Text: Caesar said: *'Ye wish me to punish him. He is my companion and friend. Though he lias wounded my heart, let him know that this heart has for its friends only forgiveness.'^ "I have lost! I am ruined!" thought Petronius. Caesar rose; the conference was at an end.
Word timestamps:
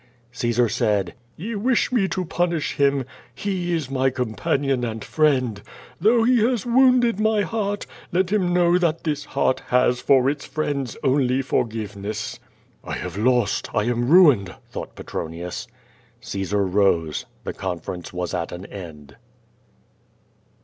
Caesar 0.31 0.67
said: 0.67 1.13
*'Ye 1.37 1.53
wish 1.53 1.91
me 1.91 2.07
to 2.07 2.25
punish 2.25 2.73
him. 2.77 3.05
He 3.35 3.71
is 3.71 3.91
my 3.91 4.09
companion 4.09 4.83
and 4.83 5.03
friend. 5.05 5.61
Though 5.99 6.23
he 6.23 6.41
lias 6.41 6.65
wounded 6.65 7.19
my 7.19 7.41
heart, 7.43 7.85
let 8.11 8.31
him 8.31 8.51
know 8.51 8.79
that 8.79 9.03
this 9.03 9.25
heart 9.25 9.59
has 9.67 9.99
for 10.01 10.27
its 10.27 10.43
friends 10.43 10.97
only 11.03 11.43
forgiveness.'^ 11.43 12.39
"I 12.83 12.93
have 12.95 13.15
lost! 13.15 13.69
I 13.75 13.83
am 13.83 14.09
ruined!" 14.09 14.55
thought 14.71 14.95
Petronius. 14.95 15.67
Caesar 16.19 16.65
rose; 16.65 17.27
the 17.43 17.53
conference 17.53 18.11
was 18.11 18.33
at 18.33 18.51
an 18.51 18.65
end. 18.65 19.17